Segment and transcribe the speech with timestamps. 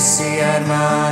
[0.00, 1.09] esi ar mani.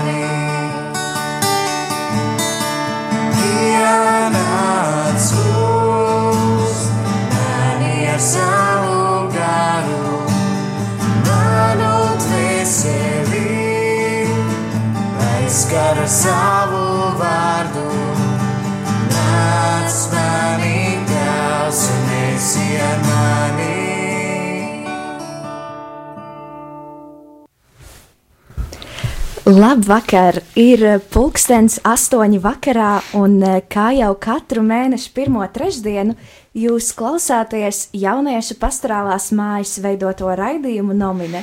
[29.58, 30.36] Labvakar!
[30.60, 36.14] Ir pulkstenis astoņi vakarā, un eh, kā jau katru mēnešu pirmo trešdienu,
[36.54, 41.40] jūs klausāties jauniešu pastorālās mājas veidoto raidījumu nomine.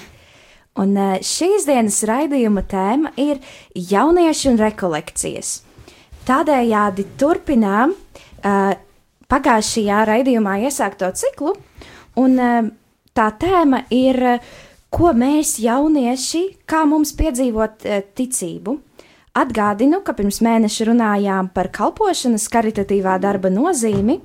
[0.79, 3.41] Un eh, šīs dienas raidījuma tēma ir
[3.75, 5.51] jaunieši un rekolekcijas.
[6.29, 8.71] Tādējādi turpinām uh,
[9.29, 11.51] pagājušajā raidījumā iesākto ciklu,
[12.21, 12.71] un uh,
[13.17, 14.55] tā tēma ir uh,
[14.95, 18.77] ko mēs, jaunieši, kā mums piedzīvot e, ticību.
[19.35, 24.21] Atgādinu, ka pirms mēneša runājām par kalpošanas karitatīvā darba nozīmi,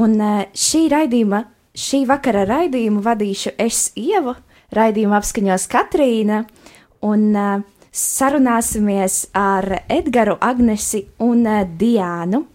[0.00, 1.42] un e, šī raidījuma,
[1.76, 4.38] šī vakara raidījumu vadīšu es Ieva,
[4.76, 6.42] raidījumu apskaņos Katrīna,
[7.04, 7.46] un e,
[7.92, 11.44] sarunāsimies ar Edgaru, Agnesi un
[11.76, 12.46] Diānu.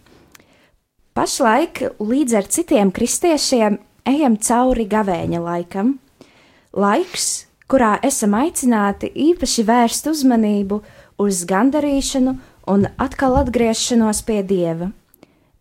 [1.14, 3.78] Pašlaik līdz ar citiem kristiešiem
[4.10, 6.00] ejam cauri gavēņa laikam
[6.74, 10.82] laiks, kurā esam aicināti īpaši vērst uzmanību
[11.22, 12.36] uz gandarīšanu
[12.72, 14.92] un atkal atgriešanos pie Dieva.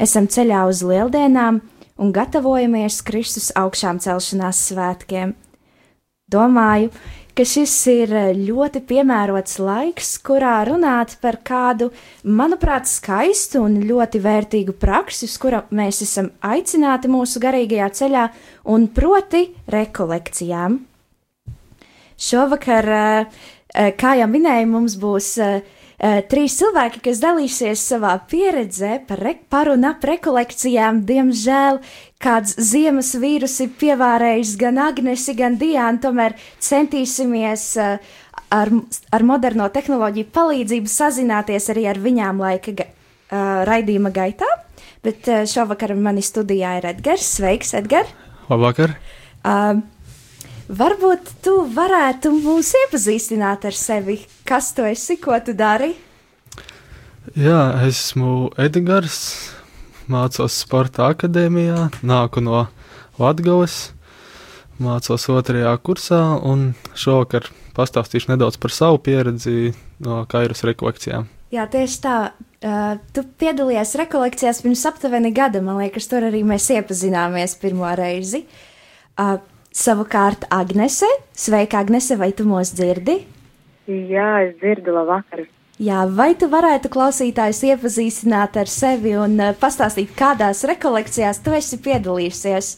[0.01, 1.61] Esam ceļā uz lieldienām
[2.01, 5.35] un gatavojamies Kristus augšām celšanās svētkiem.
[6.31, 6.93] Domāju,
[7.35, 11.91] ka šis ir ļoti piemērots laiks, kurā runāt par kādu,
[12.23, 18.29] manuprāt, skaistu un ļoti vērtīgu praksi, uz kura mēs esam aicināti mūsu garīgajā ceļā,
[18.71, 20.79] un proti rekolekcijām.
[22.21, 23.27] Šovakar, eh,
[23.75, 25.63] eh, kā jau minēju, mums būs eh,
[26.01, 31.03] trīs cilvēki, kas dalīsies savā pieredzē par, re, par un ap rekolekcijām.
[31.09, 31.81] Diemžēl
[32.21, 37.67] kāds ziemas vīrus ir pievārējis gan Agnesi, gan Diānu, tomēr centīsimies
[38.51, 38.73] ar,
[39.13, 44.49] ar moderno tehnoloģiju palīdzību sazināties arī ar viņām laika ga, uh, raidījuma gaitā.
[45.05, 47.29] Bet uh, šovakar manī studijā ir Edgars.
[47.37, 48.13] Sveiks, Edgars!
[48.49, 48.97] Labvakar!
[49.45, 49.85] Uh,
[50.71, 55.89] Varbūt tu varētu mūs iepazīstināt ar sevi, kas tu esi, ko tu dari?
[57.35, 59.17] Jā, esmu Edgars,
[60.07, 62.69] mācos Sporta akadēmijā, nāku no
[63.19, 63.91] Latvijas,
[64.79, 69.73] mācos otrajā kursā, un šovakar pastāstīšu nedaudz par savu pieredzi
[70.07, 71.27] no Kairas rekolekcijām.
[71.51, 72.17] Jā, tieši tā.
[72.61, 78.45] Uh, tu piedalījies rekolekcijās pirms aptuveni gada, man liekas, tur arī mēs iepazināmies pirmo reizi.
[79.19, 83.21] Uh, Savukārt, Agnese, sveika, Agnese, vai tu mūs dzirdi?
[83.87, 85.45] Jā, es dzirdu, labvakar.
[85.81, 91.79] Jā, vai tu varētu klausītājus iepazīstināt ar sevi un uh, pastāstīt, kādās rekolekcijās tu esi
[91.87, 92.73] piedalījusies?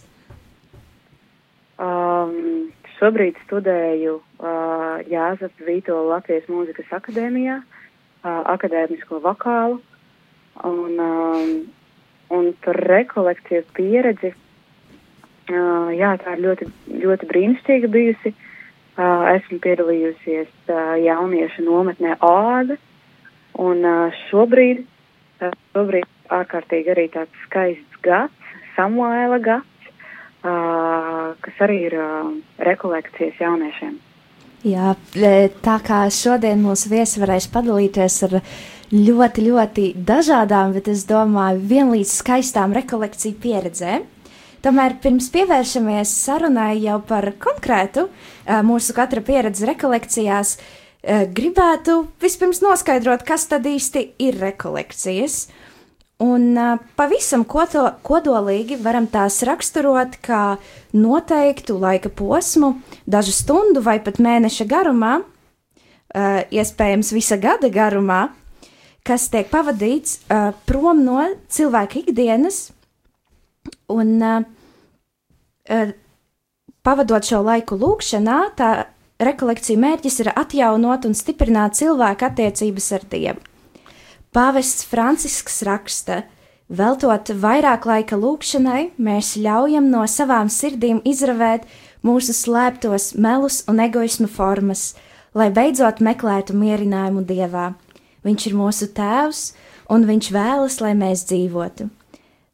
[1.81, 2.69] Um,
[3.00, 9.81] šobrīd studēju uh, Jāzep Vīto Latvijas mūzikas akadēmijā, uh, akadēmisko vokālu,
[10.69, 11.56] un, um,
[12.36, 14.36] un tur rekolekciju pieredzi
[15.48, 16.69] jā, tā ir ļoti,
[17.03, 18.34] ļoti brīnišķīga bijusi.
[18.92, 20.72] Esmu piedalījusies
[21.06, 22.76] jauniešu nometnē Āda,
[23.56, 23.81] un
[24.28, 24.84] šobrīd,
[25.72, 29.91] šobrīd ārkārtīgi arī tāds skaists gads, Samuēla gads,
[30.42, 31.97] kas arī ir
[32.69, 33.97] rekolekcijas jauniešiem.
[34.62, 34.92] Jā,
[35.64, 38.38] tā kā šodien mūsu viesi varēs padalīties ar
[38.92, 44.05] ļoti, ļoti dažādām, bet es domāju, vienlīdz skaistām rekolekciju pieredzēm.
[44.62, 48.06] Tomēr pirms pievēršamies sarunai jau par konkrētu
[48.62, 50.53] mūsu katra pieredzi rekolekcijās,
[51.35, 55.49] gribētu vispirms noskaidrot, kas tad īsti ir rekolekcijas.
[56.23, 60.43] Un uh, pavisam koto, kodolīgi varam tās raksturot kā
[60.94, 62.76] noteiktu laika posmu,
[63.11, 65.17] dažu stundu vai pat mēneša garumā,
[66.53, 68.26] iespējams, visa gada garumā,
[69.03, 70.20] kas tiek pavadīts
[70.69, 72.67] prom no cilvēka ikdienas
[73.92, 75.92] Un uh,
[76.82, 78.70] pavadot šo laiku lūkšanā, tā
[79.22, 83.48] rekolekcija mērķis ir atjaunot un stiprināt cilvēku attiecības ar Dievu.
[84.32, 86.22] Pāvests Francisks raksta,
[86.72, 91.66] veltot vairāk laika lūkšanai, mēs ļaujam no savām sirdīm izravēt
[92.02, 94.94] mūsu slēptos melus un egoismu formas,
[95.36, 97.72] lai beidzot meklētu mierinājumu Dievā.
[98.24, 99.50] Viņš ir mūsu tēvs,
[99.92, 101.90] un viņš vēlas, lai mēs dzīvotu.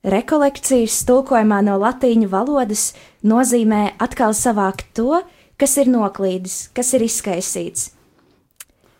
[0.08, 2.92] Rekolekcijas tulkojumā no latīņu valodas
[3.26, 5.20] nozīmē atkal savākt to,
[5.60, 7.90] kas ir noklīdis, kas ir izkaisīts.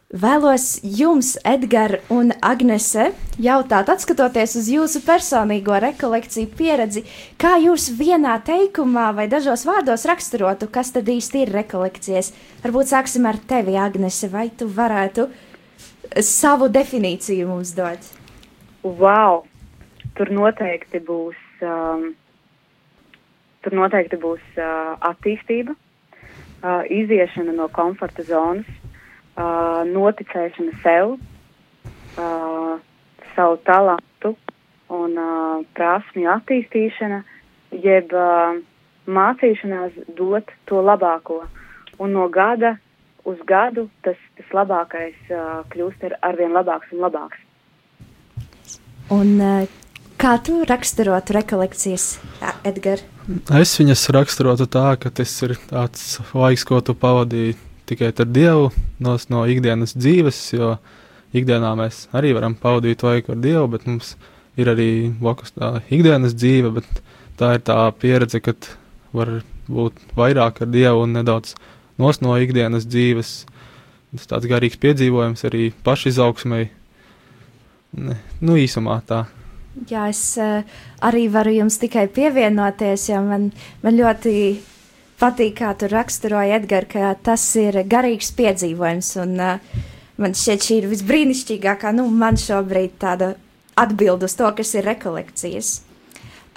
[0.08, 3.10] Vēlos jums, Edgars un Agnese,
[3.40, 7.02] jautāt, skatoties uz jūsu personīgo rekolekciju pieredzi,
[7.40, 12.32] kā jūs vienā teikumā vai dažos vārdos raksturotu, kas tad īsti ir rekolekcijas.
[12.64, 15.28] Varbūt sāksim ar tevi, Agnese, vai tu varētu
[16.24, 18.12] savu definīciju mums dot?
[18.84, 19.44] Wow!
[20.18, 22.08] Tur noteikti būs, um,
[23.62, 28.66] tur noteikti būs uh, attīstība, uh, iziešana no komforta zonas
[29.38, 31.14] uh, noticēšana sev,
[32.18, 32.74] uh,
[33.36, 34.34] savu talantu
[34.90, 37.22] un uh, prasmju attīstīšana,
[37.86, 38.58] jeb uh,
[39.06, 41.44] mācīšanās dot to labāko.
[41.98, 42.76] Un no gada
[43.28, 47.44] uz gadu tas, tas labākais uh, kļūst ar, arvien labāks un labāks.
[49.14, 49.87] Un, uh,
[50.18, 52.18] kā tu raksturotu rekolekcijas,
[52.66, 53.06] Edgars?
[53.52, 58.70] Es viņas raksturotu tā, ka tas ir tāds laiks, ko tu pavadīji tikai ar Dievu
[59.04, 60.74] no, no ikdienas dzīves, jo
[61.36, 64.14] ikdienā mēs arī varam pavadīt laiku ar Dievu, bet mums
[64.58, 67.02] ir arī blakus tā ikdienas dzīve, bet
[67.38, 68.56] tā ir tā pieredze, ka
[69.12, 69.38] var
[69.68, 71.54] būt vairāk ar Dievu un nedaudz
[72.00, 73.32] nos no ikdienas dzīves.
[74.16, 76.70] Tas tāds garīgs piedzīvojums arī pašizaugsmai.
[77.92, 79.26] Nu, īsumā tā.
[79.86, 80.64] Jā, es uh,
[81.06, 83.50] arī varu jums tikai pievienoties, jo man,
[83.84, 84.32] man ļoti
[85.20, 89.12] patīk, kā tu raksturoji, Edgars, ka tas ir garīgs piedzīvojums.
[89.22, 89.84] Un, uh,
[90.18, 93.36] man šķiet, šī ir visbrīnišķīgākā, nu, man šobrīd tāda
[93.78, 95.76] atbild uz to, kas ir rekolekcijas.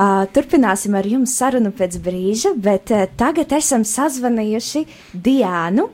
[0.01, 5.91] Uh, turpināsim ar jums sarunu pēc brīža, bet uh, tagad esam sazvanījuši Diānu.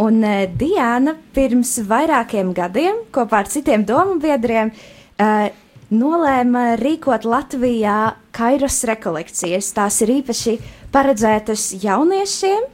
[0.00, 5.50] Un uh, Diana pirms vairākiem gadiem kopā ar citiem domu biedriem uh,
[5.92, 9.72] nolēma rīkot Latvijā Kairos rekolekcijas.
[9.76, 10.56] Tās ir īpaši
[10.94, 12.68] paredzētas jauniešiem.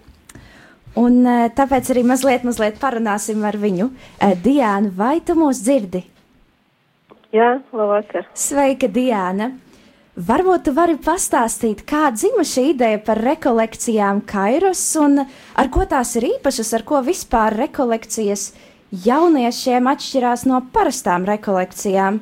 [0.98, 3.90] Un e, tāpēc arī mazliet, mazliet parunāsim ar viņu.
[4.18, 6.02] E, Diana, vai tu mūs dzirdi?
[7.34, 8.28] Jā, labvakar.
[8.38, 9.52] Sveika, Diana!
[10.18, 16.16] Varbūt tu vari pastāstīt, kā dzima šī ideja par rekolekcijām Kairos un ar ko tās
[16.18, 18.48] ir īpašas, ar ko vispār rekolekcijas
[19.04, 22.18] jauniešiem atšķirās no parastām rekolekcijām?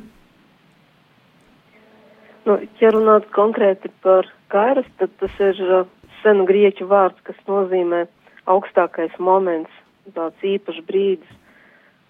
[2.47, 5.89] Nu, ja runāt konkrēti par Kairos, tad tas ir uh,
[6.23, 8.05] senu grieķu vārds, kas nozīmē
[8.47, 9.73] augstākais moments,
[10.15, 11.33] tāds īpašs brīdis.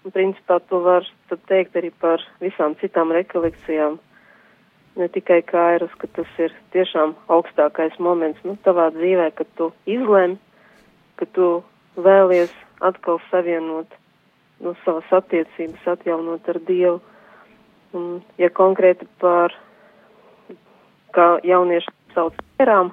[0.05, 1.09] Un, principā, to var
[1.49, 3.97] teikt arī par visām citām rekolekcijām.
[4.97, 10.37] Ne tikai Kairos, ka tas ir tiešām augstākais moments nu, tavā dzīvē, kad tu izlēmi,
[11.17, 11.51] ka tu
[11.97, 12.53] vēlies
[12.85, 13.89] atkal savienot
[14.61, 16.99] nu, savas attiecības, atjaunot ar Dievu.
[17.97, 19.53] Un, ja konkrēti par
[21.15, 22.87] kā jaunieši sauc pērām.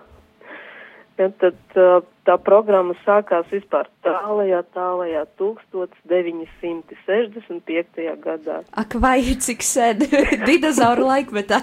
[1.19, 8.19] Ja, tad uh, tā programma sākās vispār tālajā, tālajā 1965.
[8.25, 8.57] gadā.
[8.75, 9.99] Ak, vai cik sen
[10.49, 11.61] dinozauru laikmetā?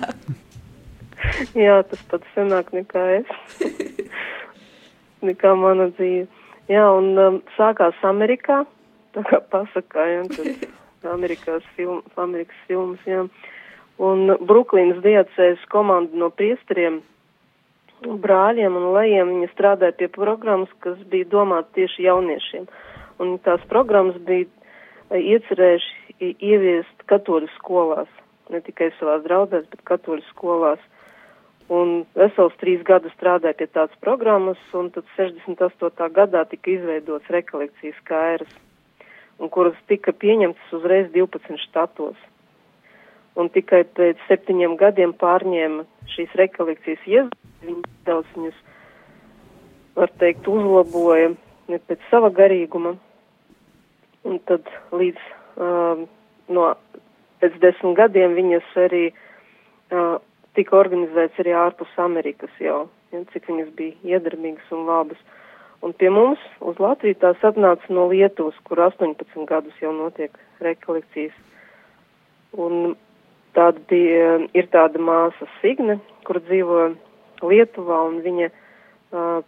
[1.65, 3.29] Jā, tas pat senāk nekā es.
[5.27, 6.27] nekā mana dzīve.
[6.71, 8.61] Jā, un um, sākās Amerikā,
[9.15, 13.25] tā kā pasakā, ja, tad Amerikās film, Amerikas filmas, jā.
[14.01, 17.01] Un Bruklinas diacēs komanda no priesteriem
[18.01, 22.65] brāļiem un lejiem viņa strādāja pie programmas, kas bija domāta tieši jauniešiem.
[23.21, 24.47] Un tās programmas bija
[25.11, 28.09] e, iecerējuši ieviest katoļu skolās,
[28.49, 30.81] ne tikai savās draudēs, bet katoļu skolās.
[31.71, 36.09] Un vesels trīs gadus strādāja pie tādas programmas, un tad 68.
[36.17, 38.57] gadā tika izveidots rekolekcijas kairas,
[39.39, 42.30] un kuras tika pieņemtas uzreiz 12 štatos.
[43.39, 48.57] Un tikai pēc septiņiem gadiem pārņēma šīs rekolekcijas iezvērts Viņi daudz viņus,
[49.97, 51.33] var teikt, uzlaboja
[51.69, 52.95] ne pēc sava garīguma.
[54.25, 55.21] Un tad līdz
[55.61, 56.01] uh,
[56.49, 56.65] no
[57.41, 60.17] pēc desmit gadiem viņas arī uh,
[60.57, 65.21] tika organizēts arī ārpus Amerikas jau, ja, cik viņas bija iedarbīgas un labas.
[65.81, 71.33] Un pie mums uz Latviju tās atnāca no Lietuvas, kur 18 gadus jau notiek rekolekcijas.
[72.57, 72.93] Un
[73.57, 76.91] tāda bija, ir tāda māsa Signe, kur dzīvo
[77.41, 79.41] Lietuvā, un viņa uh,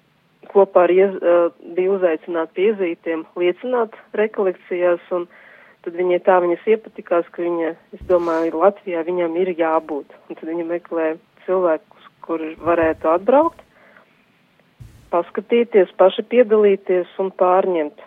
[0.51, 5.27] kopā ar iez, uh, bija uzaicināta pie iezītiem liecināt rekolekcijās, un
[5.85, 10.49] tad viņai tā viņas iepatikās, ka viņa, es domāju, Latvijā viņam ir jābūt, un tad
[10.49, 11.11] viņa meklē
[11.45, 13.61] cilvēkus, kuri varētu atbraukt,
[15.13, 18.01] paskatīties, paši piedalīties un pārņemt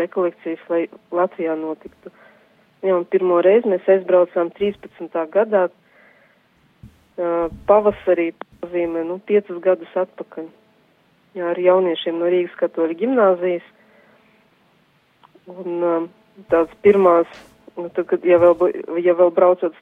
[0.00, 2.10] rekolekcijas, lai Latvijā notiktu.
[2.10, 2.29] Jā,
[2.86, 5.26] un pirmo reizi mēs aizbraucām 13.
[5.34, 5.68] gadā,
[7.68, 8.30] pavasarī,
[8.62, 10.48] nozīmē, nu, piecus gadus atpakaļ.
[11.36, 13.66] Jā, ar jauniešiem no Rīgas katoļu gimnāzijas.
[15.50, 16.08] Un
[16.50, 17.30] tās pirmās,
[17.76, 18.56] nu, tad, kad, ja vēl,
[19.04, 19.76] ja vēl braucot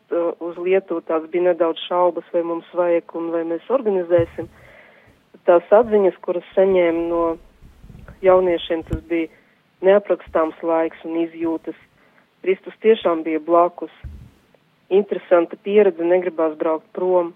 [0.44, 4.48] uz Lietuvu, tās bija nedaudz šaubas, vai mums vajag un vai mēs organizēsim.
[5.48, 7.22] Tās atziņas, kuras saņēma no
[8.24, 9.30] jauniešiem, tas bija
[9.86, 11.78] neaprakstāms laiks un izjūtas.
[12.48, 13.92] Kristus tiešām bija blakus.
[14.88, 17.34] Interesanta pieredze, negribās braukt prom.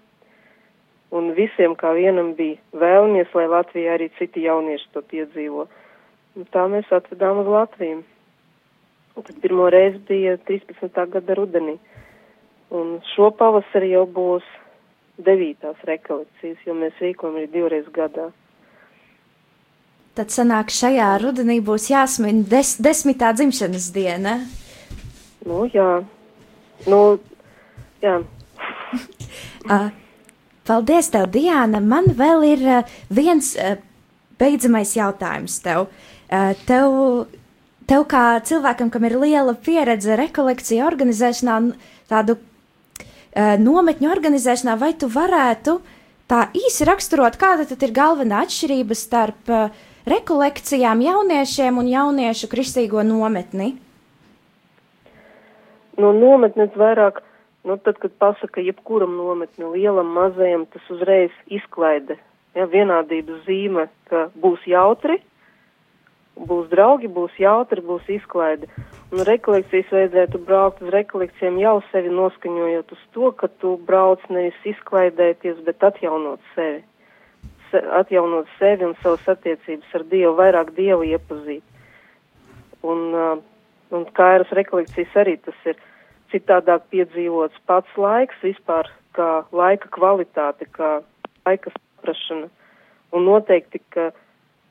[1.13, 5.67] Un visiem kā vienam bija vēlamies, lai Latvijā arī citi jaunieši to piedzīvo.
[6.33, 7.99] Un tā mēs atvedām uz Latviju.
[9.13, 10.97] Un tad pirmo reizi bija 13.
[11.13, 11.77] gada rudenī.
[12.73, 14.49] Un šo pavasari jau būs
[15.21, 18.31] devītās rekolekcijas, jo mēs rīkojam arī divreiz gadā.
[20.17, 24.37] Tad sanāk, šajā rudenī būs jāsmin des, desmitā dzimšanas diena.
[25.43, 26.03] Nu, jā.
[26.87, 27.03] Nu,
[28.03, 28.21] jā.
[29.63, 29.93] Uh,
[30.67, 31.79] paldies, tev, Diana.
[31.79, 33.77] Man vēl ir uh, viens uh,
[34.35, 35.85] beidzamais jautājums tev.
[36.27, 36.97] Uh, tev.
[37.87, 41.55] Tev kā cilvēkam, kam ir liela pieredze rekolekciju organizēšanā,
[42.11, 45.77] tādu uh, nometņu organizēšanā, vai tu varētu
[46.31, 53.03] tā īsi raksturot, kāda tad ir galvenā atšķirība starp uh, rekolekcijām jauniešiem un jauniešu kristīgo
[53.07, 53.73] nometni?
[55.97, 57.21] No nometnes vairāk,
[57.67, 62.17] nu, tad, kad pasaka jebkuram nometni, lielam, mazajam, tas uzreiz izklaide.
[62.57, 65.19] Ja, vienādības zīme, ka būs jautri,
[66.37, 68.69] būs draugi, būs jautri, būs izklaide.
[69.13, 74.57] Un rekolekcijas vajadzētu braukt uz rekolekcijām jau sevi noskaņojot uz to, ka tu brauc nevis
[74.73, 76.81] izklaidēties, bet atjaunot sevi.
[77.69, 81.65] Se, atjaunot sevi un savas attiecības ar Dievu, vairāk Dievu iepazīt.
[82.81, 83.37] Un, uh,
[83.91, 85.79] un kāras rekolekcijas arī tas ir
[86.33, 91.01] citādāk piedzīvots pats laiks, vispār kā laika kvalitāte, kā
[91.45, 92.49] laika saprašana.
[93.13, 94.09] Un noteikti, ka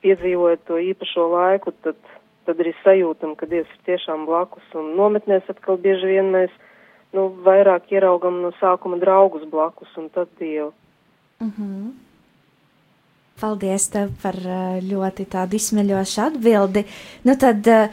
[0.02, 1.98] piedzīvojot to īpašo laiku, tad,
[2.46, 4.66] tad arī sajūtam, ka Dievs ir tiešām blakus.
[4.74, 6.54] Un nometnēs atkal bieži vien mēs
[7.14, 10.72] nu, vairāk ieraugam no sākuma draugus blakus un tad Dievu.
[11.40, 11.92] Mm -hmm.
[13.40, 16.84] Paldies tev par uh, ļoti tādu izsmeļošu atbildi.
[17.24, 17.88] Nu tad uh,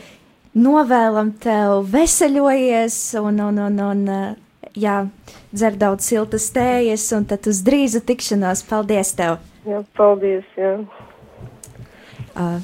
[0.57, 4.31] novēlam tev veseļojies un, un, un, un uh,
[4.77, 5.03] jā,
[5.53, 8.65] dzer daudz siltas tējas un tad uz drīzu tikšanos.
[8.69, 9.39] Paldies tev!
[9.67, 10.47] Jā, paldies!
[10.57, 10.75] Jā.
[12.39, 12.59] Uh,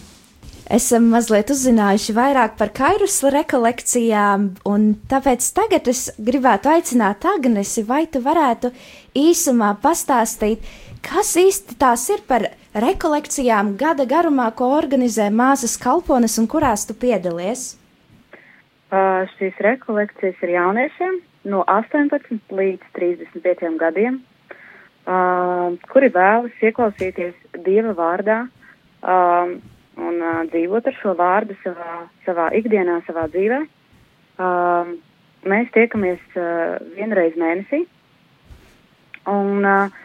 [0.71, 8.05] esam mazliet uzzinājuši vairāk par kairusla rekolekcijām, un tāpēc tagad es gribētu aicināt Agnesi, vai
[8.09, 8.71] tu varētu
[9.17, 10.65] īsumā pastāstīt,
[11.05, 16.95] kas īsti tās ir par rekolekcijām gada garumā, ko organizē māsas kalpones un kurās tu
[16.99, 17.75] piedalies?
[18.91, 24.19] Uh, šīs rekolekcijas ir jauniešiem no 18 līdz 35 gadiem,
[25.07, 27.33] uh, kuri vēlas ieklausīties
[27.65, 29.57] Dieva vārdā um,
[29.95, 33.61] un uh, dzīvot ar šo vārdu savā, savā ikdienā, savā dzīvē.
[34.35, 34.97] Um,
[35.47, 37.85] mēs tiekamies uh, vienreiz mēnesī.
[39.31, 40.01] Un, uh,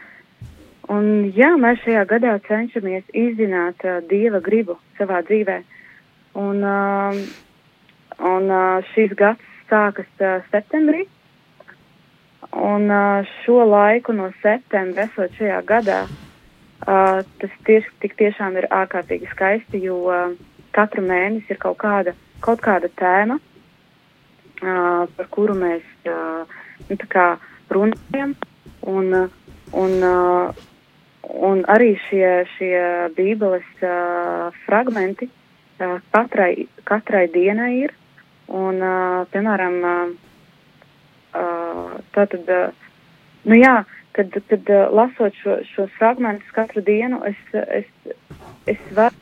[0.91, 5.61] un jā, mēs šajā gadā cenšamies izzināt uh, Dieva gribu savā dzīvē.
[6.41, 7.17] Un, uh,
[8.31, 11.05] un uh, šīs gads sākas uh, septembrī.
[12.51, 18.67] Un uh, šo laiku no septembra esot šajā gadā, uh, tas tieši, tik tiešām ir
[18.71, 20.33] ārkārtīgi skaisti, jo uh,
[20.75, 27.39] katru mēnesi ir kaut kāda, kaut kāda tēma, uh, par kuru mēs uh,
[27.71, 28.35] runājam.
[28.81, 29.29] Un, uh,
[29.77, 30.69] un, uh,
[31.33, 32.81] un arī šie, šie
[33.15, 37.95] bībeles uh, fragmenti uh, katrai, katrai dienai ir.
[38.51, 40.31] Un, uh, piemēram, uh,
[41.39, 42.89] uh, tātad, uh,
[43.47, 43.77] nu jā,
[44.17, 47.39] kad, kad uh, lasot šo, šos fragmentus katru dienu, es,
[47.79, 48.15] es,
[48.67, 49.15] es varu,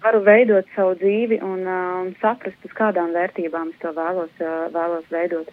[0.00, 4.68] varu veidot savu dzīvi un, uh, un saprast, uz kādām vērtībām es to vēlos, uh,
[4.72, 5.52] vēlos veidot.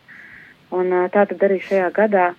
[0.71, 2.31] Un uh, tātad arī šajā gadā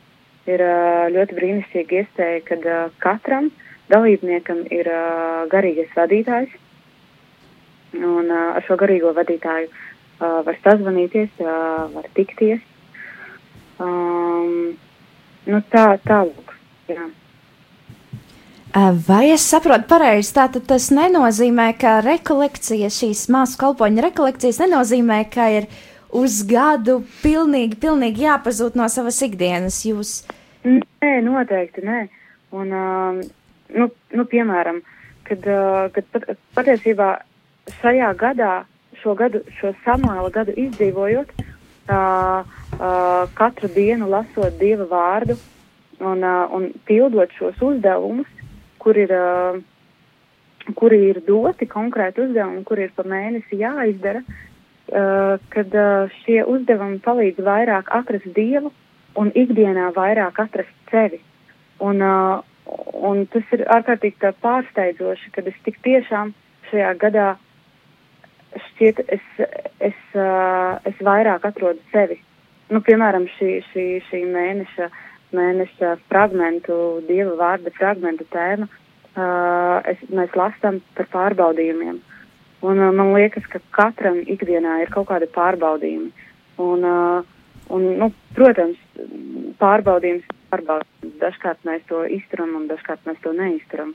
[0.49, 3.51] ir uh, ļoti brīnišķīgi iespēja, kad uh, katram
[3.93, 6.57] dalībniekam ir uh, garīgais vadītājs.
[7.99, 12.61] Un uh, ar šo garīgo vadītāju uh, var sazvanīties, uh, var tikties.
[13.79, 14.75] Um,
[15.47, 16.55] nu tā, tālāk.
[16.91, 17.09] Jā.
[17.09, 17.17] Uh,
[19.09, 20.35] Vai es saprotu pareizi?
[20.37, 25.69] Tātad tas nenozīmē, ka rekolekcija, šīs māsu kalpoņa rekolekcijas nenozīmē, ka ir
[26.13, 29.81] uz gadu pilnīgi, pilnīgi jāpazūd no savas ikdienas.
[29.89, 30.13] Jūs
[30.67, 31.99] Nē, noteikti nē.
[32.59, 33.21] Un, uh,
[33.77, 34.81] nu, nu, piemēram,
[35.29, 36.25] kad, uh, kad pat,
[36.57, 37.11] patiesībā
[37.83, 38.53] šajā gadā,
[39.03, 42.43] šo gadu, šo samāla gadu izdzīvojot, uh,
[42.79, 45.37] uh, katru dienu lasot Dieva vārdu
[46.01, 48.27] un, uh, un pildot šos uzdevumus,
[48.83, 55.79] kur ir, uh, kuri ir doti konkrēti uzdevumi, kur ir pa mēnesi jāizdara, uh, kad
[55.79, 58.73] uh, šie uzdevumi palīdz vairāk atrast Dievu
[59.19, 61.21] un ikdienā vairāk atrast sevi.
[61.85, 62.41] Un, uh,
[63.11, 66.33] un tas ir ārkārtīgi pārsteidzoši, kad es tik tiešām
[66.71, 67.29] šajā gadā
[68.57, 69.29] šķiet, es,
[69.91, 72.19] es, uh, es vairāk atrodu sevi.
[72.73, 74.91] Nu, piemēram, šī, šī, šī mēneša,
[75.37, 76.77] mēneša fragmentu,
[77.09, 82.01] dieva vārda fragmentu tēma, uh, es, mēs lasām par pārbaudījumiem.
[82.69, 86.29] Un uh, man liekas, ka katram ikdienā ir kaut kādi pārbaudījumi.
[86.59, 87.23] Un, uh,
[87.73, 88.81] un, nu, protams,
[89.61, 91.17] pārbaudījums pārbaudījums.
[91.21, 93.95] Dažkārt mēs to izturam un dažkārt mēs to neizturam.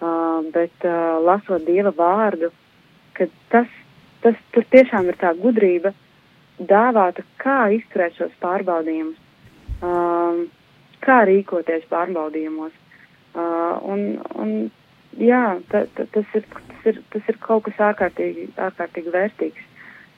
[0.00, 2.48] Uh, bet uh, lasot Dieva vārdu,
[3.16, 3.68] ka tas,
[4.24, 5.92] tas tur tiešām ir tā gudrība
[6.56, 9.18] dāvāta, kā izturēt šos pārbaudījumus,
[9.84, 10.46] um,
[11.04, 12.72] kā rīkoties pārbaudījumos.
[13.30, 14.06] Uh, un,
[14.40, 14.54] un,
[15.20, 19.68] jā, ta, ta, tas, ir, tas, ir, tas ir kaut kas ārkārtīgi, ārkārtīgi vērtīgs.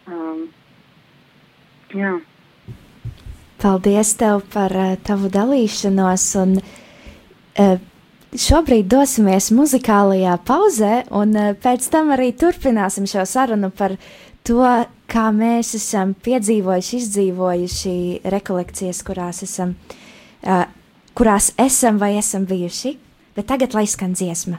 [0.07, 0.47] Um,
[1.99, 2.21] jā.
[3.63, 6.27] Paldies tev par uh, tavu dalīšanos.
[6.43, 7.89] Un, uh,
[8.33, 13.99] Šobrīd dosimies muzikālajā pauzē, un uh, pēc tam arī turpināsim šo sarunu par
[14.43, 14.65] to,
[15.13, 17.95] kā mēs esam piedzīvojuši, izdzīvojuši
[18.33, 19.77] rekolekcijas, kurās esam,
[20.43, 20.65] uh,
[21.15, 22.97] kurās esam vai esam bijuši.
[23.37, 24.59] Bet tagad lai skan dziesma.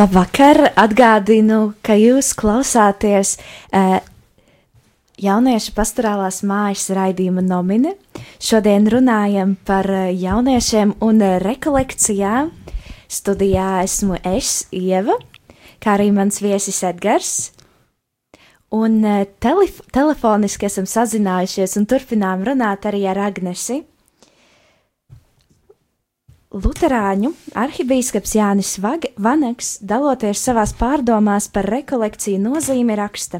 [0.00, 0.70] Labvakar!
[0.80, 3.98] Atgādinu, ka jūs klausāties uh,
[5.20, 7.96] jauniešu pastorālās mājas raidījuma nomine.
[8.40, 12.52] Šodien runājam par uh, jauniešiem un rekolekcijām.
[13.10, 15.18] Studijā esmu es, Ieva,
[15.82, 17.50] kā arī mans viesis Edgars.
[18.72, 23.82] Un uh, telef telefoniski esam sazinājušies un turpinām runāt arī ar Agnesi.
[26.50, 33.38] Lutāņu arhibīskaps Jānis Vag Vanaks, daloties savās pārdomās par rekolekciju nozīmi, raksta: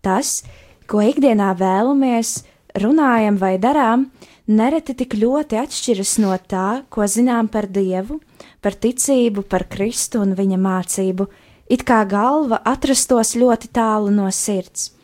[0.00, 0.40] Tas,
[0.88, 2.46] ko ikdienā vēlamies,
[2.80, 4.06] runājam vai darām,
[4.48, 8.16] nereti tik ļoti atšķiras no tā, ko zinām par Dievu,
[8.64, 11.28] par ticību, par Kristu un viņa mācību,
[11.68, 14.94] it kā galva atrastos ļoti tālu no sirds.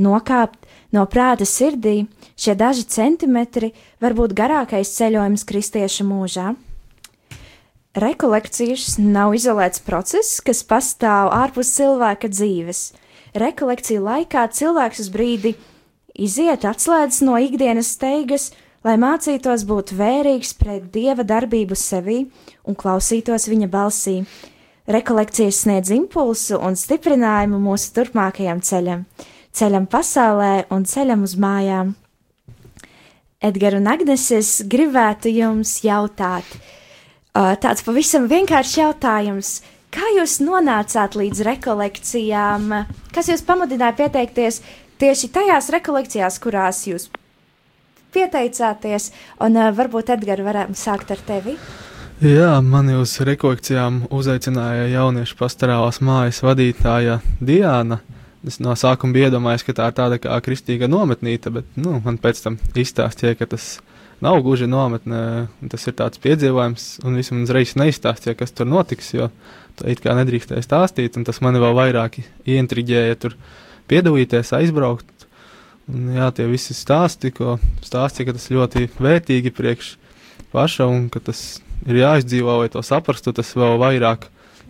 [0.00, 0.61] Nokāpt
[0.92, 6.52] no prāta sirdī, šie daži centimetri var būt garākais ceļojums kristieša mūžā.
[7.92, 12.86] Rekolekcijas nav izolēts process, kas pastāv ārpus cilvēka dzīves.
[13.36, 15.52] Rekolekciju laikā cilvēks uz brīdi
[16.16, 18.50] iziet, atslēdzas no ikdienas steigas,
[18.84, 22.22] lai mācītos būt vērīgs pret dieva darbību sevī
[22.64, 24.22] un klausītos viņa balsī.
[24.88, 29.04] Rekolekcijas sniedz impulsu un stiprinājumu mūsu turpmākajam ceļam,
[29.56, 31.94] ceļam pasaulē un ceļam uz mājām.
[33.42, 36.46] Edgars un Agnēs, es gribētu jums jautāt,
[37.34, 39.56] uh, tāds pavisam vienkāršs jautājums.
[39.92, 42.70] Kā jūs nonācāt līdz rekolekcijām?
[43.12, 44.62] Kas jūs pamudināja pieteikties
[45.02, 47.10] tieši tajās rekolekcijās, kurās jūs
[48.14, 49.10] pieteicāties?
[49.42, 51.58] Un uh, varbūt Edgars varam sākt ar tevi.
[52.22, 57.98] Jā, mani uz rekolekcijām uzaicināja jauniešu pastorālās mājas vadītāja Diana.
[58.46, 62.18] Es no sākuma biju iedomājies, ka tā ir tāda kā kristīga nometnīte, bet nu, man
[62.18, 63.76] pēc tam izstāstīja, ka tas
[64.22, 65.48] nav gluži nometne.
[65.70, 69.30] Tas ir tāds piedzīvojums, un visam man uzreiz neizstāstīja, kas tur notiks, jo
[69.78, 72.18] to it kā nedrīkstēja stāstīt, tas mani vēl vairāk
[72.50, 73.38] ieintriģēja tur
[73.90, 75.08] piedalīties, aizbraukt.
[75.90, 79.96] Un, jā, tie visi stāsti, ko stāstīja, ka tas ļoti vērtīgi priekš
[80.54, 84.28] paša, un ka tas ir jāizdzīvo, lai to saprastu, tas vēl vairāk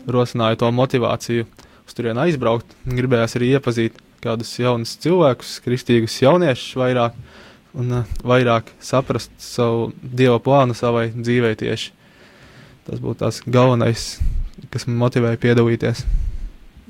[0.08, 1.48] rosināja to motivāciju
[1.92, 2.72] uz turieni aizbraukt.
[2.88, 7.16] Gribējās arī iepazīt kādus jaunus cilvēkus, kristīgus jauniešus vairāk
[7.76, 11.92] un uh, vairāk saprast savu dieva plānu savai dzīvei tieši.
[12.88, 14.06] Tas būtu tas galvenais,
[14.72, 16.06] kas man motivēja piedalīties.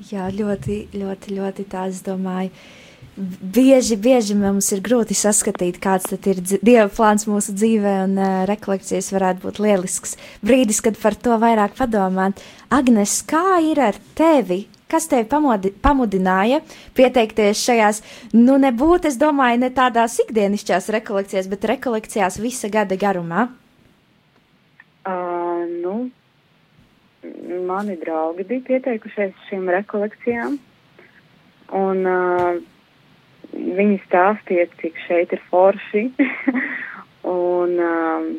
[0.09, 2.51] Jā, ļoti, ļoti, ļoti tā es domāju.
[3.13, 9.11] Bieži, bieži mums ir grūti saskatīt, kāds ir dieva plāns mūsu dzīvē, un uh, rekolekcijas
[9.13, 12.41] varētu būt lielisks brīdis, kad par to vairāk padomāt.
[12.73, 14.63] Agnes, kā ir ar tevi?
[14.93, 16.59] Kas tevi pamodi, pamudināja
[16.93, 18.01] pieteikties šajās,
[18.37, 23.47] nu, nebūtu, es domāju, ne tādās ikdienišķās rekolekcijās, bet rekolekcijās visa gada garumā?
[25.09, 25.95] Uh, nu,
[27.65, 30.59] mani draugi bija pieteikušies šīm rekolekcijām,
[31.81, 32.61] un uh,
[33.53, 36.05] viņi stāstīja, cik šeit ir forši,
[37.33, 38.29] un um,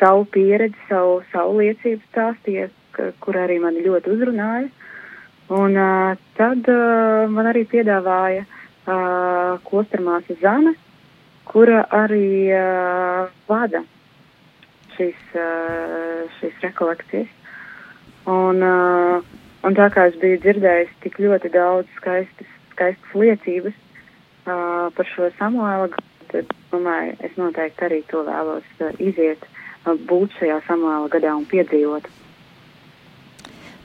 [0.00, 2.70] savu pieredzi, savu, savu liecību stāstīja,
[3.20, 4.72] kur arī mani ļoti uzrunāja.
[5.48, 10.72] Un uh, tad uh, man arī piedāvāja uh, klostermāsa Zana,
[11.46, 13.84] kura arī uh, vada
[14.96, 17.30] šīs, uh, šīs rekolekcijas.
[18.26, 19.22] Un, uh,
[19.62, 25.30] un tā kā es biju dzirdējis tik ļoti daudz skaistas, skaistas liecības uh, par šo
[25.38, 25.92] Samuēlu,
[26.32, 29.46] tad domāju, es noteikti arī to vēlos uh, iziet,
[29.86, 32.10] uh, būt šajā Samuēla gadā un piedzīvot.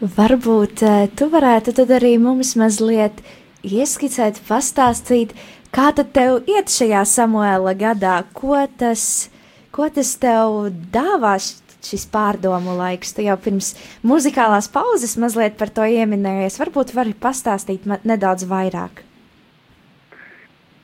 [0.02, 3.20] Varbūt uh, tu varētu tad arī mums mazliet
[3.62, 5.36] ieskicēt, pastāstīt,
[5.70, 9.30] kā tad tev iet šajā Samuēla gadā, ko tas,
[9.70, 11.52] ko tas tev dāvās
[11.86, 13.14] šis pārdomu laiks.
[13.14, 16.58] Tu jau pirms muzikālās pauzes mazliet par to ieminējies.
[16.64, 19.04] Varbūt vari pastāstīt nedaudz vairāk.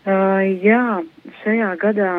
[0.06, 1.02] Uh, jā,
[1.42, 2.14] šajā gadā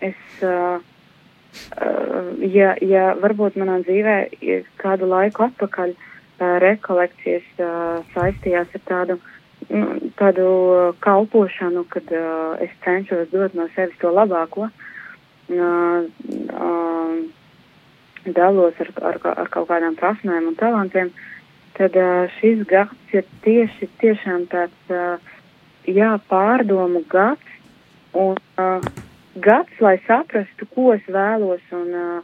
[0.00, 4.18] es, uh, uh, ja, ja varbūt manā dzīvē
[4.80, 7.46] kādu laiku atpakaļ uh, rekolekcijas
[8.14, 9.18] saistījās ar tādu,
[9.68, 10.46] nu, tādu
[11.04, 12.10] kalpošanu, kad
[12.64, 14.70] es cenšos dot no sevis to labāko.
[18.24, 21.12] Dalos ar, ar, ar kaut kādām prasmēm un talantiem,
[21.76, 21.96] tad
[22.38, 23.90] šis gads ir tieši
[24.50, 24.94] tāds,
[25.86, 27.50] jā, pārdomu gads.
[28.14, 28.38] Un
[29.34, 32.22] gads, lai saprastu, ko es vēlos un,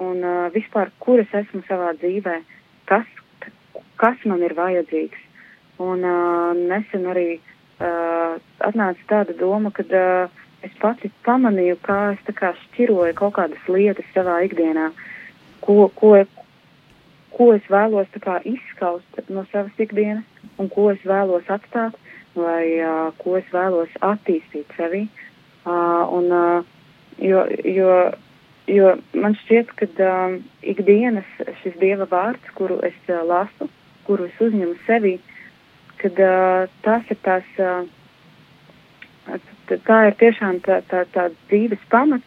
[0.00, 2.38] un vispār, kur es esmu savā dzīvē,
[2.88, 3.06] kas,
[4.00, 5.20] kas man ir vajadzīgs.
[5.78, 12.24] Un uh, nesen arī uh, atnāca tāda doma, ka uh, es pati pamanīju, kā es
[12.26, 14.90] tā kā šķiroju kaut kādas lietas savā ikdienā.
[15.62, 16.16] Ko, ko,
[17.34, 20.26] ko es vēlos kā, izskaust no savas ikdienas
[20.58, 21.98] un ko es vēlos atstāt
[22.38, 25.06] vai uh, ko es vēlos attīstīt sevī.
[25.66, 26.62] Uh, un, uh,
[27.22, 27.94] jo, jo,
[28.70, 31.28] jo man šķiet, ka uh, ikdienas
[31.62, 33.68] šis dieva vārds, kuru es uh, lasu,
[34.08, 35.18] kuru es uzņemu sevī,
[36.00, 37.84] kad uh, tas ir tās, uh,
[39.68, 42.26] tā ir tiešām tā, tā, tā dzīves pamats,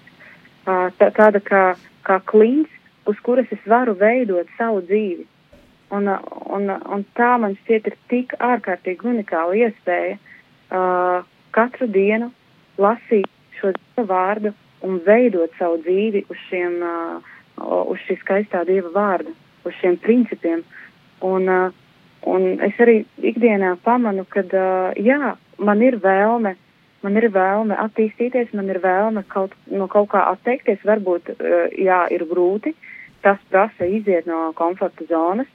[0.68, 1.64] uh, tā, tāda kā,
[2.08, 2.70] kā klīns,
[3.10, 5.26] uz kuras es varu veidot savu dzīvi.
[5.92, 12.30] Un, un, un tā man šķiet ir tik ārkārtīgi unikāla iespēja uh, katru dienu
[12.80, 13.74] lasīt šo
[14.08, 14.54] vārdu
[14.88, 17.34] un veidot savu dzīvi uz, šiem, uh,
[17.92, 19.36] uz šī skaistā dieva vārda,
[19.68, 20.64] uz šiem principiem.
[20.64, 20.81] Uh,
[21.22, 26.68] un es arī ikdienā pamanu, ka uh, jā, man ir vēlme uh,
[27.06, 30.82] man ir vēlme attīstīties, man ir vēlme kaut, no kaut kā atteikties.
[30.88, 32.76] Varbūt, uh, jā, ir grūti,
[33.26, 35.50] tas prasa iziet no komforta zonas,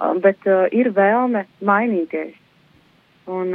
[0.00, 2.34] uh, bet uh, ir vēlme mainīties.
[3.26, 3.50] Un,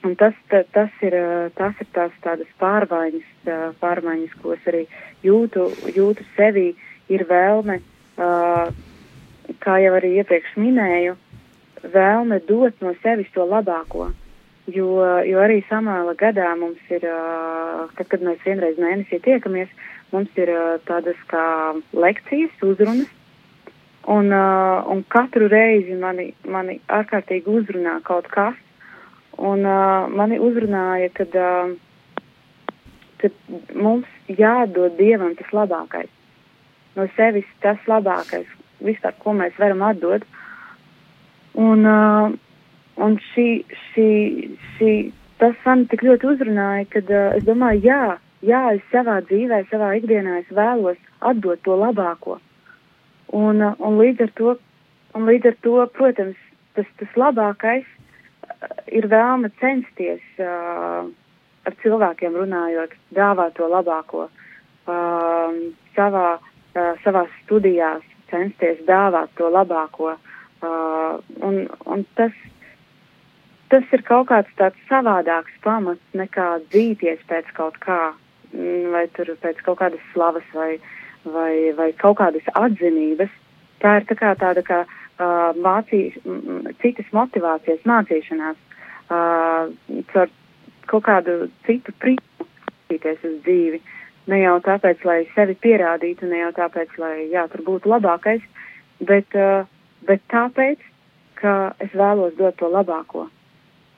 [0.00, 1.12] un tas, ta, tas, ir,
[1.58, 3.26] tas ir tās tādas pārmaiņas,
[3.82, 4.86] pārmaiņas, ko es arī
[5.26, 6.70] jūtu, jūtu sevī,
[7.12, 7.82] ir vēlme,
[9.64, 11.16] kā jau arī iepriekš minēju,
[11.94, 14.10] vēlme dot no sevis to labāko.
[14.64, 14.86] Jo,
[15.28, 17.02] jo arī samāla gadā mums ir,
[17.98, 19.68] tad, kad mēs vienreiz mēnesī tiekamies,
[20.14, 20.52] mums ir
[20.88, 21.44] tādas kā
[21.92, 23.10] lekcijas, uzrunas.
[24.08, 28.56] Un, un katru reizi mani, mani ārkārtīgi uzrunā kaut kas.
[29.36, 29.64] Un
[30.14, 31.36] mani uzrunāja, kad,
[33.20, 36.12] kad mums jādod Dievam tas labākais.
[36.96, 38.46] No sevis tas labākais,
[38.84, 40.26] vispār, ko mēs varam atdot.
[41.54, 42.34] Un, uh,
[43.02, 43.46] Un šī,
[43.90, 44.10] šī,
[44.76, 44.90] šī,
[45.42, 48.02] tas man tik ļoti uzrunāja, ka uh, es domāju, jā,
[48.46, 52.38] jā, es savā dzīvē, savā ikdienā es vēlos atdot to labāko.
[53.34, 54.54] Un, uh, un, līdz, ar to,
[55.18, 56.46] un līdz ar to, protams,
[56.78, 61.10] tas, tas labākais uh, ir vēlme censties uh,
[61.66, 65.62] ar cilvēkiem runājot, dāvāt to labāko uh,
[65.98, 70.16] savā, uh, savās studijās, censties dāvāt to labāko.
[70.64, 72.34] Uh, un, un tas,
[73.72, 77.98] tas ir kaut kāds tāds savādāks pamats nekā dzīties pēc kaut kā,
[78.52, 80.72] mm, vai tur pēc kaut kādas slavas vai,
[81.24, 83.32] vai, vai kaut kādas atzinības.
[83.84, 86.16] Tā ir tā kā tāda kā uh, mācīs,
[86.80, 88.60] citas motivācijas, mācīšanās,
[89.12, 89.68] uh,
[90.14, 90.32] caur
[90.88, 92.48] kaut kādu citu prieku
[92.94, 93.80] skatīties uz dzīvi.
[94.32, 98.44] Ne jau tāpēc, lai sevi pierādītu, ne jau tāpēc, lai jā, tur būtu labākais,
[99.04, 99.68] bet, uh,
[100.08, 100.80] bet tāpēc,
[101.40, 103.28] ka es vēlos dot to labāko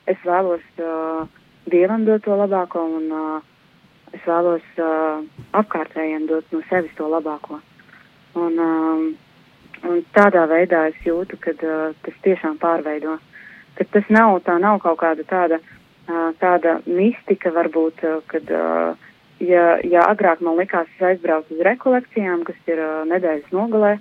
[0.06, 1.26] es vēlos uh,
[1.70, 3.38] dievam dot to labāko un uh,
[4.14, 5.22] es vēlos uh,
[5.58, 7.60] apkārtējiem dot no sevis to labāko.
[8.38, 9.06] Un, um,
[9.88, 13.18] un tādā veidā es jūtu, ka uh, tas tiešām pārveido.
[13.76, 19.10] Ka tas nav, tā nav kaut kāda tāda, uh, tāda mistika varbūt, uh, kad, uh,
[19.40, 23.96] ja, ja agrāk man likās, es aizbraucu uz rekolekcijām, kas ir uh, nedēļas nogalē,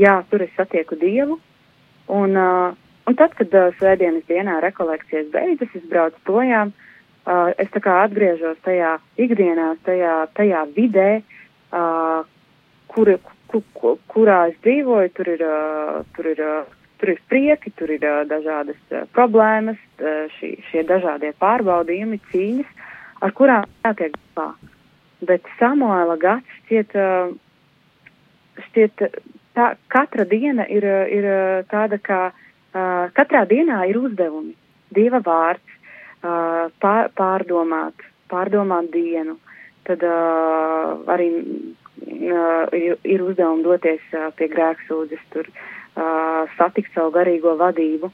[0.00, 1.40] jā, tur es satieku Dievu,
[2.10, 2.78] un uh,
[3.10, 6.68] Un tad, kad uh, svētdienas dienā rekolekcijas beidzas, es braucu projām,
[7.26, 11.08] uh, es tā kā atgriežos tajā ikdienā, tajā, tajā vidē,
[11.74, 12.20] uh,
[12.92, 13.10] kur,
[13.50, 17.90] ku, ku, kurā es dzīvoju, tur ir, uh, tur ir, uh, tur ir prieki, tur
[17.96, 22.76] ir uh, dažādas uh, problēmas, uh, šī, šie dažādie pārbaudījumi, cīņas,
[23.26, 24.52] ar kurām jātiek galā.
[25.26, 26.94] Bet Samuēla gads šķiet,
[28.68, 29.04] šķiet
[29.56, 31.26] tā, katra diena ir, ir
[31.72, 32.20] tāda kā
[33.16, 34.54] katrā dienā ir uzdevumi.
[34.94, 35.76] Dieva vārds,
[36.22, 39.36] pār, pārdomāt, pārdomāt dienu,
[39.86, 41.28] tad arī
[42.06, 44.02] ir, uzdevumi doties
[44.38, 45.50] pie grēksūdzes, tur
[46.56, 48.10] satikt savu garīgo vadību.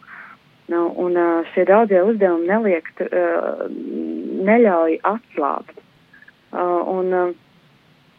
[0.67, 1.15] Nu, un
[1.53, 2.89] šie daudzie uzdevumi neliek,
[4.49, 5.86] neļauj atslābt.
[6.57, 7.13] Un,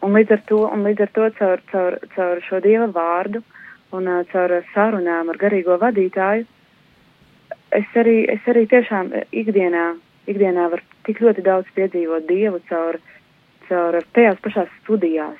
[0.06, 3.42] un līdz to, un līdz ar to caur, caur, caur šo Dieva vārdu
[3.96, 6.46] un caur sarunām ar garīgo vadītāju,
[7.74, 9.88] es arī, es arī tiešām ikdienā,
[10.30, 13.00] ikdienā varu tik ļoti daudz piedzīvot Dievu caur,
[13.68, 15.36] caur tajās pašās studijās.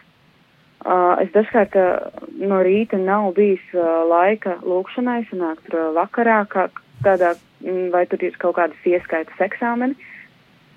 [0.78, 6.44] Uh, es dažkārt uh, no rīta nav bijis uh, laika lūkšanai, sanāk tur uh, vakarā,
[6.52, 6.68] kā
[7.02, 7.32] tādā,
[7.90, 9.96] vai tur ir kaut kādas ieskaitas eksāmeni,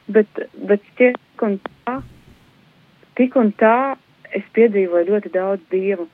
[0.10, 0.82] bet, bet
[1.42, 1.94] tik un tā,
[3.18, 3.98] tik un tā
[4.30, 6.06] es piedzīvoju ļoti daudz Dievu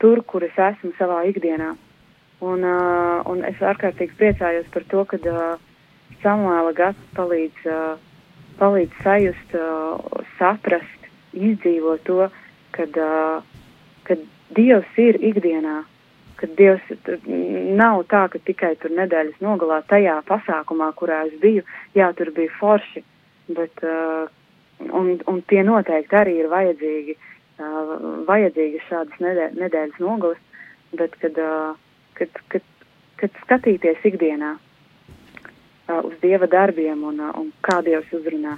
[0.00, 1.74] tur, kur es esmu savā ikdienā.
[2.40, 5.60] Un, uh, un es ārkārtīgi priecājos par to, ka uh,
[6.22, 8.00] Samuēla gads palīdz, uh,
[8.56, 12.30] palīdz sajust, uh, saprast, izdzīvot to,
[12.72, 13.44] kad, uh,
[14.08, 14.24] kad
[14.56, 15.82] Dievs ir ikdienā,
[16.40, 16.88] kad Dievs
[17.76, 22.56] nav tā, ka tikai tur nedēļas nogalā tajā pasākumā, kurā es biju, jā, tur bija
[22.56, 23.04] forši,
[23.52, 24.39] bet, uh,
[24.88, 27.16] un, un tie noteikti arī ir vajadzīgi,
[27.60, 27.94] uh,
[28.28, 30.40] vajadzīgi šādas nedē, nedēļas nogalas,
[30.96, 31.74] bet, kad, uh,
[32.18, 32.66] kad, kad,
[33.20, 38.56] kad skatīties ikdienā uh, uz Dieva darbiem un, uh, un kā Dievs uzrunā.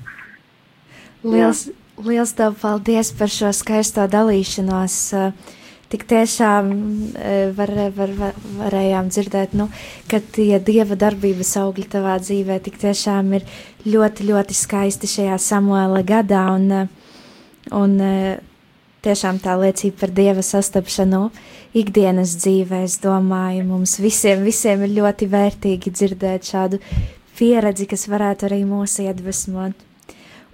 [1.22, 2.04] Liels, Jā.
[2.08, 5.02] liels tev paldies par šo skaisto dalīšanos.
[5.16, 5.58] Uh,
[5.92, 6.70] tik tiešām
[7.52, 9.66] var, var, var, varējām dzirdēt, nu,
[10.08, 13.44] ka tie dieva darbības augļi tavā dzīvē tik tiešām ir
[13.86, 16.44] ļoti, ļoti skaisti šajā Samuēla gadā.
[16.56, 16.88] Un,
[17.74, 17.94] un
[19.02, 21.24] tiešām tā liecība par dieva sastapšanu
[21.78, 26.82] ikdienas dzīvē, es domāju, mums visiem, visiem ir ļoti vērtīgi dzirdēt šādu
[27.38, 29.90] pieredzi, kas varētu arī mūs iedvesmot.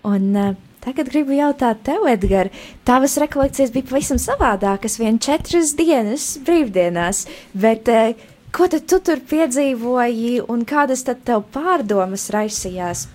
[0.09, 2.55] Un, uh, Tagad gribu jautāt tev, Edgars,
[2.87, 8.15] tavas rekolekcijas bija pavisam savādākas, vien četras dienas brīvdienās, bet eh,
[8.55, 13.09] ko tu tur piedzīvoji un kādas tad tev pārdomas raisījās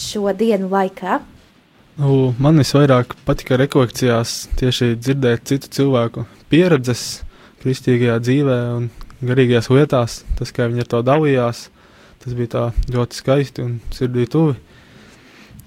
[0.00, 1.20] šo dienu laikā?
[2.00, 7.22] Nu, man visvairāk patika rekolekcijās tieši dzirdēt citu cilvēku pieredzes
[7.60, 8.88] kristīgajā dzīvē un
[9.22, 10.22] garīgajās lietās.
[10.38, 11.66] Tas, kā viņi ar to dalījās,
[12.24, 14.56] tas bija tā ļoti skaisti un sirdī tuvi.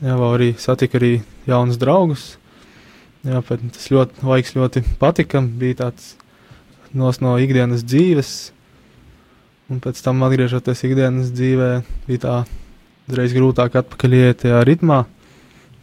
[0.01, 1.13] Jā, vēl arī satika arī
[1.47, 2.25] jaunus draugus.
[3.25, 5.41] Jā, tas ļoti, laiks ļoti patika.
[5.45, 6.15] Bija tāds
[6.95, 8.33] nos no ikdienas dzīves,
[9.69, 11.71] un pēc tam atgriežoties ikdienas dzīvē,
[12.09, 12.35] bija tā
[13.11, 15.03] reiz grūtāk atpakaļ iet tajā ritmā.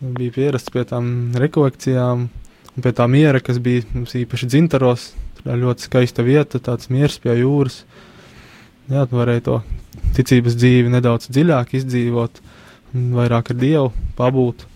[0.03, 5.13] Bija pierasts pie tām rekolekcijām un pie tā miera, kas bija mums īpaši dzintaros.
[5.43, 7.83] Tā ļoti skaista vieta, tāds miers pie jūras.
[8.91, 9.61] Jā, tu varēji to
[10.17, 12.43] ticības dzīvi nedaudz dziļāk izdzīvot
[12.93, 14.67] vairāk ar Dievu pabūt.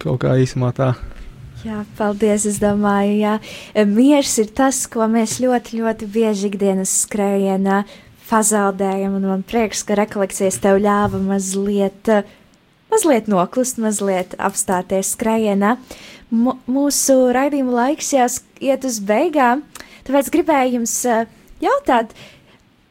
[0.00, 0.94] Kaut kā īsumā tā.
[1.60, 2.46] Jā, paldies.
[2.48, 3.34] Es domāju, jā,
[3.84, 7.82] miers ir tas, ko mēs ļoti, ļoti bieži ikdienas skrējienā
[8.30, 9.18] pazaudējam.
[9.18, 12.10] Un man prieks, ka rekolekcijas tev ļāva mazliet,
[12.92, 15.76] mazliet noklust, mazliet apstāties skrējienā.
[16.30, 19.64] M mūsu raidījuma laiks jāiet uz beigām,
[20.06, 21.00] tāpēc gribēju jums
[21.60, 22.40] jautāt, uh,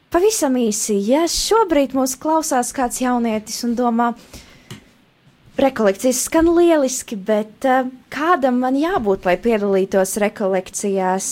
[0.09, 4.07] Pavisam īsi, ja šobrīd mūs klausās kāds jaunietis un domā,
[5.61, 11.27] rekolekcijas skan lieliski, bet uh, kādam man jābūt, lai piedalītos rekolekcijās?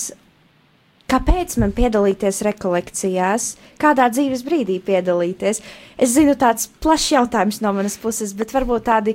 [1.08, 3.44] Kāpēc man piedalīties rekolekcijās?
[3.80, 5.62] Kādā dzīves brīdī piedalīties?
[5.96, 9.14] Es zinu, tāds plašs jautājums no manas puses, bet varbūt tādi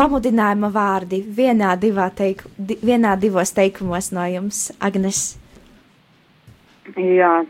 [0.00, 1.74] pamudinājuma vārdi vienā,
[2.16, 5.36] teiku, di, vienā divos teikumos no jums, Agnes.
[6.96, 7.44] Jā,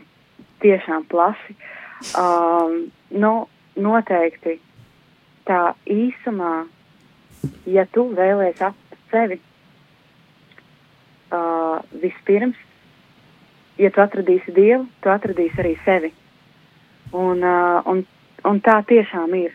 [0.59, 1.55] tiešām plaši.
[2.19, 2.77] Um,
[3.15, 3.33] nu,
[3.79, 4.59] noteikti
[5.47, 6.65] tā īsumā,
[7.63, 9.39] ja tu vēlēsies atrast sevi,
[11.31, 12.64] uh, vispirms,
[13.81, 16.13] ja tu atradīsi Dievu, tu atradīsi arī sevi.
[17.13, 18.05] Un, uh, un,
[18.43, 19.53] un tā tiešām ir.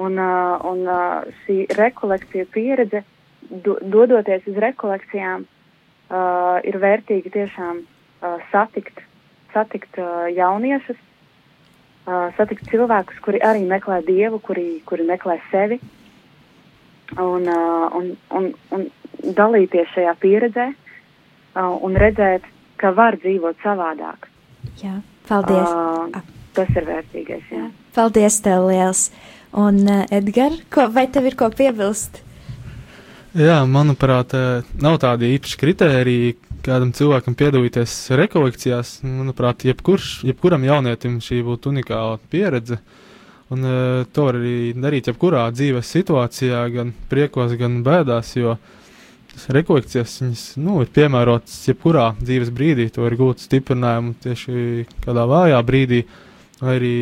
[0.00, 3.04] Un, uh, un uh, šī rekolekcija pieredze,
[3.48, 9.04] do, dodoties uz rekolekcijām, uh, ir vērtīgi tiešām uh, satikt
[9.54, 15.78] satikt uh, jauniešus, uh, satikt cilvēkus, kuri arī meklē dievu, kuri, kuri meklē sevi,
[17.14, 18.88] un, uh, un, un, un
[19.38, 22.46] dalīties šajā pieredzē uh, un redzēt,
[22.80, 24.28] ka var dzīvot savādāk.
[24.82, 24.98] Jā,
[25.28, 25.70] paldies.
[25.70, 26.22] Uh,
[26.56, 27.48] tas ir vērtīgais.
[27.52, 27.68] Jā.
[27.96, 29.08] Paldies, tev liels.
[29.54, 30.62] Un, uh, Edgars,
[30.94, 32.22] vai tev ir ko piebilst?
[33.34, 34.30] Jā, manuprāt,
[34.78, 42.20] nav tādi īpaši kritēriji, kādam cilvēkam piedalīties rekolekcijās, manuprāt, jebkurš, jebkuram jaunietim šī būtu unikāla
[42.30, 42.78] pieredze.
[43.50, 48.54] Un uh, to var arī darīt jebkurā dzīves situācijā, gan priekos, gan bēdās, jo
[49.54, 52.88] rekolekcijas viņas, nu, ir piemērotas jebkurā dzīves brīdī.
[52.94, 56.04] To var gūt stiprinājumu tieši kādā vājā brīdī,
[56.60, 56.94] vai arī,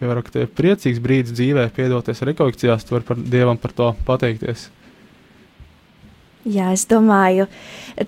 [0.00, 4.68] ka tev ir priecīgs brīdis dzīvē, piedoties rekolekcijās, tu vari par Dievam par to pateikties.
[6.44, 7.46] Jā, es domāju,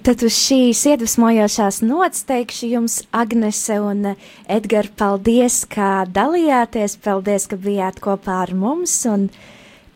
[0.04, 4.10] tad uz šīs iedvesmojošās nots teikšu jums, Agnese un
[4.44, 9.30] Edgars, paldies, ka dalījāties, paldies, ka bijāt kopā ar mums, un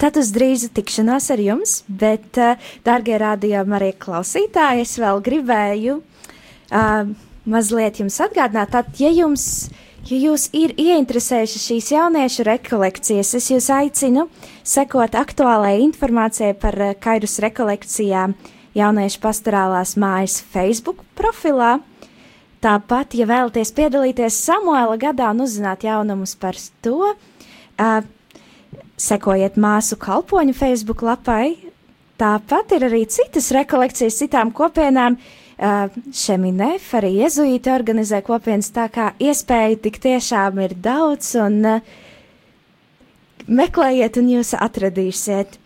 [0.00, 2.40] tad uz drīzu tikšanos ar jums, bet,
[2.86, 7.12] dārgie rādījumi arī klausītāji, es vēl gribēju uh,
[7.44, 9.68] mazliet jums atgādināt, tad, ja jums
[10.08, 14.24] Ja jūs ir ieinteresējuši šīs jauniešu rekolekcijas, es jūs aicinu
[14.64, 18.32] sekot aktuālajai informācijai par eh, kairus rekolekcijām
[18.78, 21.76] jauniešu pastorālās mājas Facebook profilā.
[22.64, 28.00] Tāpat, ja vēlaties piedalīties Samuela gadā un uzzināt jaunumus par to, uh,
[29.00, 31.56] sekojiet māsu kalpoņu Facebook lapai.
[32.20, 39.10] Tāpat ir arī citas rekolekcijas citām kopienām, uh, Šeminef, arī jezuīti organizē kopienas, tā kā
[39.20, 41.90] iespēju tik tiešām ir daudz, un uh,
[43.48, 45.56] meklējiet, un jūs atradīsiet.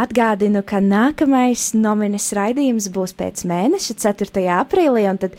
[0.00, 4.46] Atgādinu, ka nākamais nominis raidījums būs pēc mēneša, 4.
[4.56, 5.34] aprīlī, un tad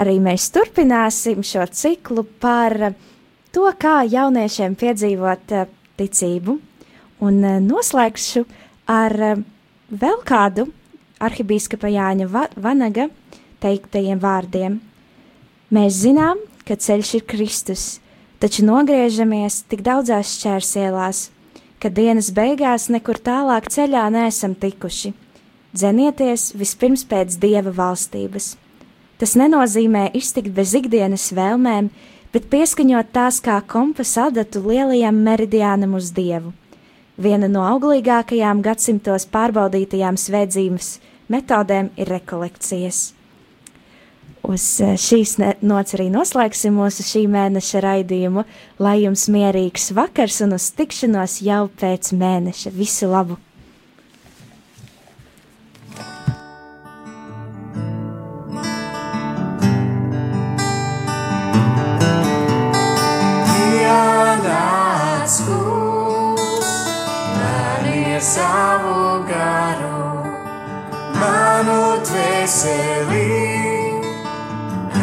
[0.00, 2.94] arī mēs turpināsim šo ciklu par
[3.52, 5.68] to, kā jauniešiem piedzīvot uh,
[6.00, 6.58] ticību.
[7.20, 8.44] Un uh, noslēgšu
[8.90, 9.40] ar uh,
[9.92, 10.70] vēl kādu
[11.20, 13.10] arhibīskapa Jāņa Va Vanaga
[13.60, 14.78] teiktajiem vārdiem.
[15.70, 17.84] Mēs zinām, ka ceļš ir Kristus,
[18.40, 21.28] taču nogriežamies tik daudzās šķērsielās,
[21.80, 25.12] ka dienas beigās nekur tālāk ceļā neesam tikuši.
[25.70, 28.56] Dzenieties vispirms pēc Dieva valstības.
[29.20, 31.90] Tas nenozīmē iztikt bez ikdienas vēlmēm,
[32.34, 36.52] bet pieskaņot tās kā kompasa adatu lielajam meridiānam uz Dievu.
[37.20, 40.94] Viena no auglīgākajām gadsimtos pārbaudītajām svētzīmes
[41.28, 43.10] metodēm ir rekolekcijas.
[44.40, 48.46] Uz eh, šīs nots arī noslēgsim mūsu šī mēneša raidījumu.
[48.80, 52.72] Lai jums mierīgs vakars un uz tikšanos jau pēc mēneša.
[52.72, 53.36] Visu labu!
[72.50, 74.00] Dvēseli,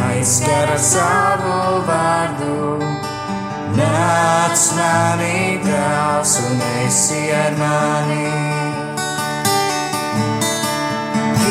[0.04, 2.76] aizskara savu vārdu.
[3.78, 8.28] Nāc manī, tēvs, un esi ar mani.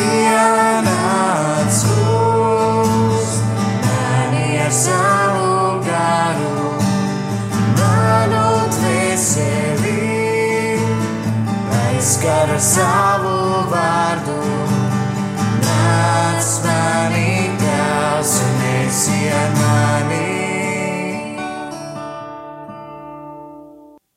[0.03, 3.33] Ienāc kungs,
[3.87, 6.69] mani ar savu garu,
[7.81, 8.45] manu
[8.77, 9.97] dvēseli,
[11.81, 14.56] aizskara savu vārdu
[17.09, 20.36] mani tās un esi ar mani.